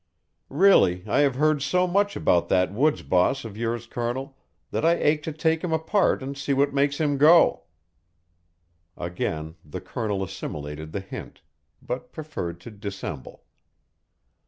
Really, 0.49 1.03
I 1.05 1.19
have 1.19 1.35
heard 1.35 1.61
so 1.61 1.85
much 1.85 2.15
about 2.15 2.49
that 2.49 2.73
woods 2.73 3.03
boss 3.03 3.45
of 3.45 3.55
yours, 3.55 3.85
Colonel, 3.85 4.35
that 4.71 4.83
I 4.83 4.95
ache 4.95 5.21
to 5.21 5.31
take 5.31 5.63
him 5.63 5.71
apart 5.71 6.23
and 6.23 6.35
see 6.35 6.53
what 6.53 6.73
makes 6.73 6.97
him 6.99 7.19
go." 7.19 7.65
Again 8.97 9.57
the 9.63 9.79
Colonel 9.79 10.23
assimilated 10.23 10.91
the 10.91 11.01
hint, 11.01 11.43
but 11.83 12.11
preferred 12.11 12.59
to 12.61 12.71
dissemble. 12.71 13.43